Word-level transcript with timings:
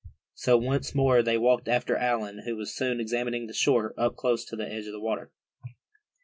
So 0.33 0.57
once 0.57 0.95
more 0.95 1.21
they 1.21 1.37
walked 1.37 1.67
after 1.67 1.95
Allan, 1.95 2.41
who 2.43 2.55
was 2.55 2.73
soon 2.75 2.99
examining 2.99 3.45
the 3.45 3.53
shore 3.53 3.93
close 4.17 4.43
to 4.45 4.55
the 4.55 4.67
edge 4.67 4.87
of 4.87 4.93
the 4.93 4.99
water. 4.99 5.31